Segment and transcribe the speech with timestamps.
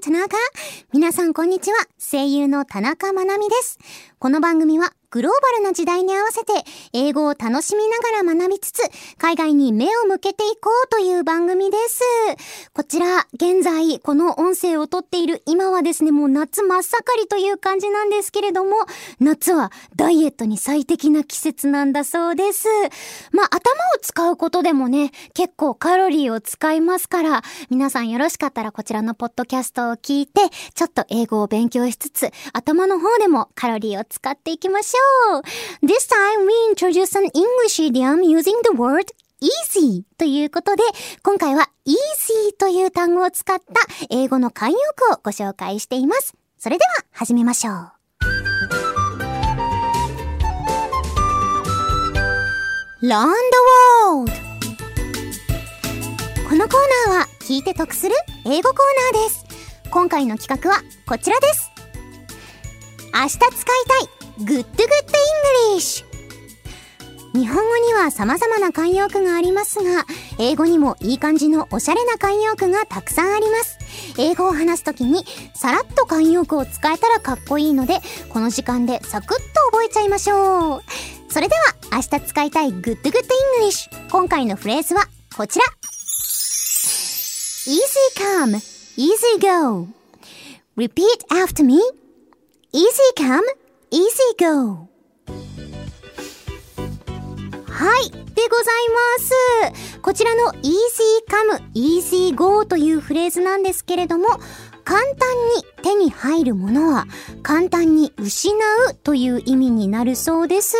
[0.00, 0.36] 田中。
[0.92, 1.78] 皆さんこんにちは。
[1.98, 3.78] 声優の田中まなみです。
[4.18, 6.52] この番組はグローバルな時代に合わせて
[6.92, 8.82] 英語を楽しみながら学びつつ
[9.18, 12.02] 海外に目を向けていこうという番組です。
[12.72, 18.76] こちら現在この音声をとっている今はですねもう夏真っ盛りという感じなんですけれども
[19.20, 22.68] 夏はダイエットに最適な季節なんだそうです。
[23.32, 30.40] まあ頭を使うことでもね結構カロリーを使いますから皆さんよろしかったらこちらのポッドキャストを聞いて
[30.74, 34.95] ちょっと英語を勉強しつつ頭の方でもカロリーを使っていきましょう
[35.82, 39.06] !This time we introduce an English idiom using the word
[39.40, 40.82] easy ということで、
[41.22, 43.64] 今回は easy という単語を使った
[44.10, 46.34] 英語の慣用句をご紹介しています。
[46.58, 47.92] それでは始めましょう。
[53.02, 53.36] Learn the
[54.02, 54.32] world!
[56.48, 58.14] このコーナーは聞いて得する
[58.46, 59.44] 英語コーナーです。
[59.90, 61.75] 今回の企画はこちらです。
[63.18, 64.44] 明日使いたい。
[64.44, 64.88] Good Good
[65.72, 66.04] English
[67.32, 70.04] 日本語には様々な慣用句がありますが、
[70.38, 73.78] 英語にもいい感じのおしゃれな慣用句がたくさんあります。
[74.18, 80.82] 英語を話すときにさらっと慣用句を使えたらかっこいいので、この時間でサクッと覚えちゃいましょう。
[81.30, 83.12] それでは明日使いたい Good Good
[83.62, 85.64] English 今回のフレーズはこちら。
[87.66, 87.80] Easy
[88.14, 88.60] come,
[88.96, 89.88] easy go
[90.76, 91.80] Repeat after me
[92.76, 92.84] Easy
[93.16, 93.40] come,
[93.90, 94.90] easy go
[97.64, 98.84] はいでござい
[99.72, 100.74] ますこちらの easy
[101.26, 104.28] come, easy go というフレーズなんですけれども
[104.84, 105.14] 簡単
[105.56, 107.06] に手に入るものは
[107.42, 108.54] 簡単に失
[108.90, 110.76] うという意味になるそうです。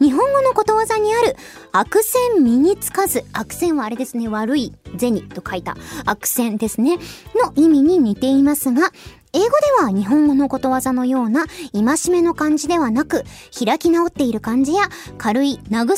[0.00, 1.36] 日本語のことわざにある
[1.70, 5.76] 悪戦身につかず、悪戦はあれですね、悪い銭と書いた
[6.06, 6.96] 悪戦ですね、
[7.34, 8.92] の意味に似ていますが、
[9.34, 9.50] 英語で
[9.82, 14.84] は日本語のことわざのような戒めの漢字ではなく、開き直っている漢字や
[15.18, 15.96] 軽い慰めのよ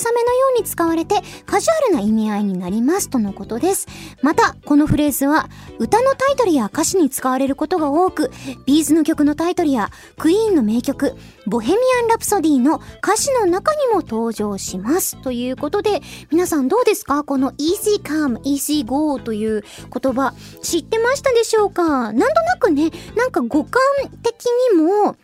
[0.56, 3.88] うに使われてカジュアルな意味合いになりますとのことです。
[4.22, 8.31] また、このフレーズは歌のタイトルや歌詞に使われることが多く、
[8.65, 11.15] ビーズの曲のタイトルやクイーンの名曲、
[11.47, 15.21] ボヘミアン・ラプソディの歌詞の中にも登場します。
[15.21, 16.00] ということで、
[16.31, 17.22] 皆さんどうですか？
[17.22, 19.62] この easy come, easy go という
[20.03, 21.84] 言葉、知ってましたでしょうか？
[21.84, 22.91] なんとなくね、
[23.26, 23.82] なんか五感
[24.22, 25.16] 的にも、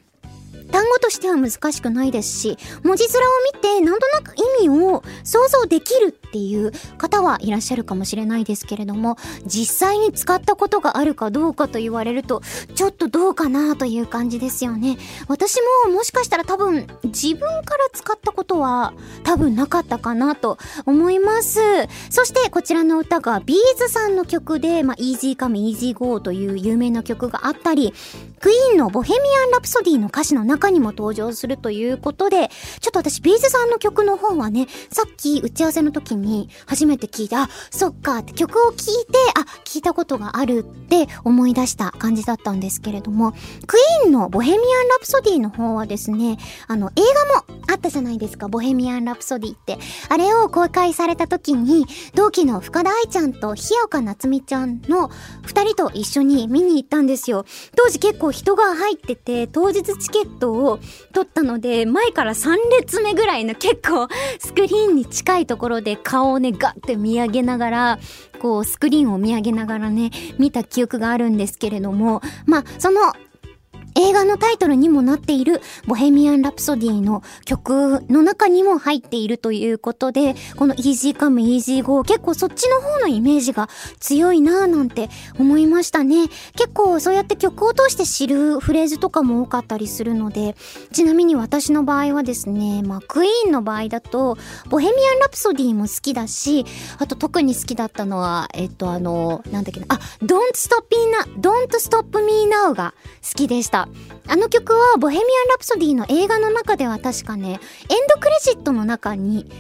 [0.72, 9.16] 単語としては難しくないですし、文字面を見てなんとなく意味を想像できるっていう方はいらっしゃるかもしれないですけれども、
[9.46, 12.42] 実際に使ったことがあるかどうかと言われると、
[12.74, 14.96] ちょっとどうかなという感じですよね。
[15.28, 18.94] 私ももしかしたら多分自分から使ったことは
[19.24, 21.60] 多分なかったかなと思います。
[22.08, 27.92] そしてこちらの歌がビーズさんの曲で、まあ、Easy Come Easy Go という有名な曲があったり、
[28.40, 32.50] クイーンのボヘミアン・ラプソディの歌詞の中にも登場するということで、
[32.80, 43.32] ちょっと私ビーズさんの曲の方はね、さっき打ち合わせの時に初めて聞いて、あ、そっかって曲を聴いて、あ、聞いたことがあるって思い出した感じだったんですけれども、
[43.66, 49.78] クイーンのボヘミアン・ラプソディの方はですね、あの、映画もあったじゃないですか、ボヘミアン・ラプソディって。
[50.08, 55.10] あれを公開された時に、同期の深田愛ちゃんと日岡夏美ちゃんの
[55.42, 57.44] 二人と一緒に見に行ったんですよ。
[57.76, 60.78] 当時結構人が入ってて、当日チケットを
[61.12, 64.08] 取ったので、前から3列目ぐらいの結構
[64.38, 67.98] スクリーンに近いところで顔をね、ガッて見上げながら、
[68.40, 73.12] こうスクリーンを見上げながらね、見た記憶があるんですけれども、まあ、その
[73.94, 83.68] 映画のタイトルにもなっているボヘミアン・ラプソディの曲の中にも入っているということで、この Easy Come Easy Go 結構そっちの方のイメージが
[84.00, 86.28] 強いなぁなんて思いましたね。
[86.56, 90.56] 結構そうやって曲を通して知るフレーズとかも多かったりするので、
[90.92, 94.38] ちなみに私の場合はですね、まあクイーンの場合だと、
[94.68, 96.64] ボヘミアン・ラプソディも好きだし、
[96.98, 103.81] あと特に好きだったのは、えっとあの、なんだっけな、あ、Don't Stop Me Now, Don't Stop Me Now が好きでした。
[104.26, 107.58] あの曲はボヘミアン・ラプソディの映画の中では確かね、エン
[108.14, 109.50] ドクレジットの中に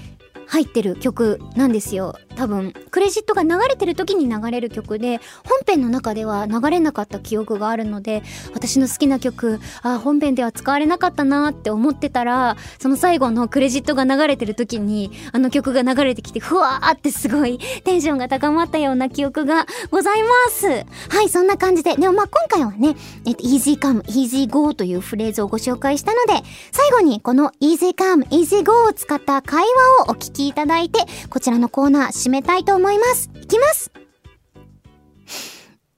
[0.46, 2.16] 入ってる曲なんですよ。
[2.36, 8.22] 多分、クレジットが流れてる時に流れる曲で、本編の中では流れなかった記憶があるので、
[8.54, 20.66] 私の好きな曲、あ、本編では使われなかったなって思ってたら、その最後のクレジットが流れてる時に、あの曲が流れてきて、ふわーってすごいテンションが高まったような記憶がございます。
[20.68, 21.96] はい、そんな感じで。
[21.96, 22.96] でもまあ今回はね、
[23.26, 29.64] えっと、easy come, easy go というフレーズをご紹介したので、最後にこの easy come, easy go を使った会
[29.98, 33.28] 話をお聞きいただいて、こちらのコーナー締めたいと思います。
[33.34, 33.90] いきます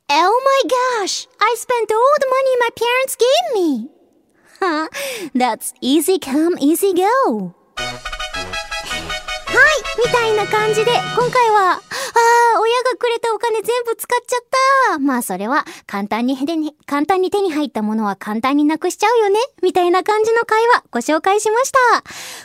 [0.09, 1.29] Oh my gosh!
[1.39, 3.91] I spent all the money my parents gave me.
[4.61, 4.89] Huh?
[5.35, 7.53] That's easy come, easy go.
[7.77, 11.81] はいみたいな感じで、今回は、
[12.65, 14.41] 親がくれたお金全部使っちゃっ
[14.91, 14.99] た。
[14.99, 19.39] まあそれは、簡単に手に、簡単に手に入ったものは簡単になくしちゃうよね。
[19.63, 21.79] みたいな感じの会話、ご紹介しました。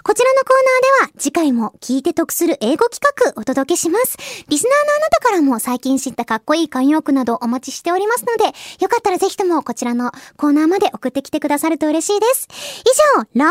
[0.04, 4.18] こちらのコーナーでは、次回も聞いて得する英語企画お届けします。
[4.48, 8.46] リスナーのあなたからも最近知ったかっこいい慣用句などお待ちしておりますので、
[8.82, 12.48] よかったらぜひともこちらのコーナーまで送ってきてくださると嬉しいです。
[12.82, 12.84] 以
[13.18, 13.46] 上、Round the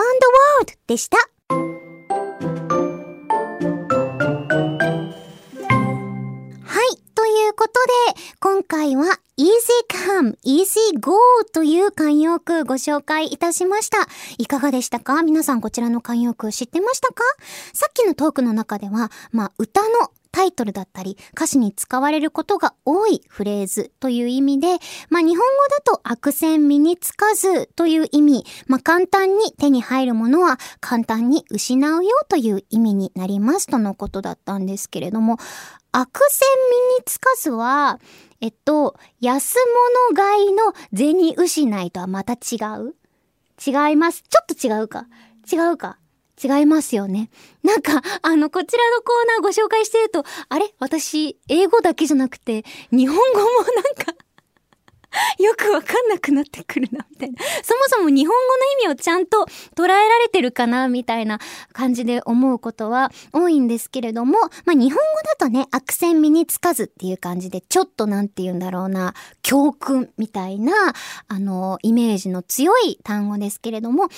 [0.61, 1.38] World でした。
[8.41, 9.47] 今回は Easy
[9.89, 11.17] Come, Easy Go
[11.53, 13.99] という慣用句ご紹介いたしました。
[14.39, 15.23] いかがでしたか？
[15.23, 17.23] 皆さんこちらの慣用句知ってましたか？
[17.73, 19.89] さっきのトークの中では、まあ、歌の
[20.31, 24.79] タイトルだったり歌詞に使われることが多いフレーズという意味で、
[25.09, 35.39] まあ日本語だと悪戦身につかずという意味、まあ簡単に手に入るものは簡単に失うよという意味になりますとのことだったんですけれども、
[35.93, 36.47] 悪戦
[36.91, 37.99] 身につかずは、
[38.41, 39.57] えっと、安
[40.11, 42.95] 物買いの銭失いとはまた違う？
[43.67, 44.23] 違います？
[44.23, 45.07] ちょっと違うか？
[45.51, 45.99] 違うか？
[46.43, 47.31] 違いますよね。
[47.63, 50.73] なんか、あの、こちらのコーナーご紹介してると、あれ？
[50.79, 54.25] 私、英語だけじゃなくて、日本語もなんか
[55.49, 57.43] よくわかんなくなってくるな、みたいな。
[57.63, 61.39] そもそも日本語の意味をちゃんと捉えられてるかな、みたいな
[61.73, 70.73] 感じで思うことは多いんですけれども、まあ日本語だとね、アクセン身につかずっていう感じで、ちょっとなんて言うんだろうな、教訓みたいな、
[71.29, 74.11] あの、イメージの強い単語ですけれども、英語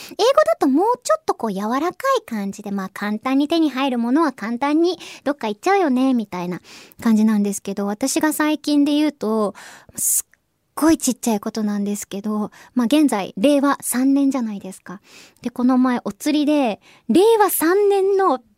[0.46, 6.60] だともうちょっとこう柔らかい感じで、まあ簡単に手に入るものは簡単にどっか行っちゃうよね、みたいな
[7.02, 9.54] 感じなんですけど、私が最近で言うと、
[9.96, 10.29] すっ
[10.80, 15.02] ごいちっちゃいことなんですけど、まあ、現在、令和3年じゃないですか。
[15.42, 16.80] で、この前お釣りで、
[17.10, 18.48] 令和3年のピッ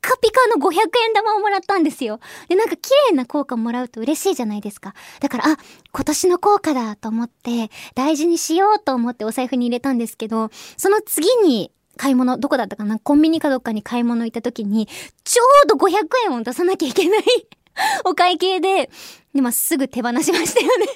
[0.00, 0.74] カピカの500
[1.08, 2.20] 円玉をもらったんですよ。
[2.48, 4.94] で、なんか綺麗な効果もらうと嬉しいじゃないですか。
[5.18, 5.56] だから、あ、
[5.92, 12.98] 今年の効果だと思って、大事にしようと思ってお財布に入れたんですけど、その次に、買い物、どこだったかな？
[12.98, 14.88] コンビニかどっかに買い物行った時に、
[15.24, 15.90] ちょうど500
[16.30, 17.22] 円を出さなきゃいけない
[18.04, 18.90] お会計で、
[19.34, 20.86] で、まあ、すぐ手放しましたよね。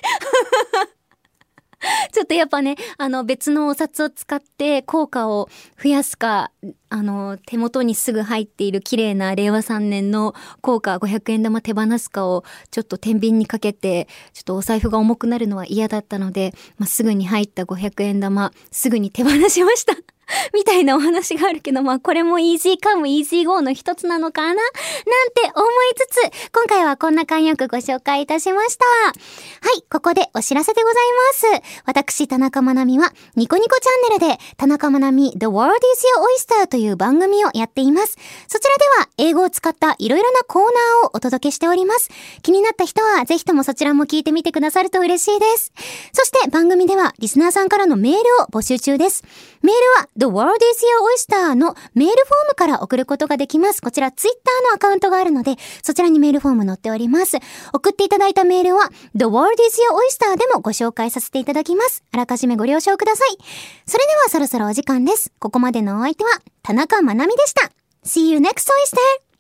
[2.13, 5.49] ちょっとやっぱね、あの別のお札を使って効果を
[5.83, 6.51] 増やすか、
[6.89, 19.95] あの手元にすぐ入っている綺麗な令和3年の効果500円玉手放すかをちょっと天秤にかけて、ちょっとお財布が重くなるのは嫌だったので、まあ、すぐに入った500円玉、すぐに手放しました。
[20.55, 24.55] みたいなお話があるけど、まあこれもイージーカムイージーゴーの一つなのかな？
[24.55, 28.85] なんて思いつつ、今回はこんな慣用句ご紹介いたしました。
[28.87, 29.13] は
[29.77, 30.97] い、ここでお知らせでござい
[31.57, 31.83] ます。
[31.87, 36.07] 私、田中まなみは、ニコニコチャンネルで、田中まなみ The World is
[36.53, 38.17] Your Oyster という番組をやっています。
[38.49, 42.11] そちらでは、英語を使ったいろいろなコーナーをお届けしております。
[42.43, 45.73] 気になった人は、ぜひともそちらも聞いてみてくださると嬉しいです。
[46.13, 49.25] そして番組では、リスナーさんからのメールを募集中です。
[49.63, 53.83] メールは、The World is Your Oyster のメールフォームから送ることができます。
[53.83, 57.39] こちらツイッターのアカウントがあるので、そちらにメールフォーム載っております。
[57.73, 62.05] 送っていただいたメールは The World is Your Oyster でもご紹介させていただきます。
[62.13, 63.39] あらかじめご了承ください。
[63.87, 65.33] それではそろそろお時間です。
[65.41, 66.31] ここまでのお相手は
[66.63, 67.71] 田中まなみでした。
[68.05, 69.34] See you next Oyster!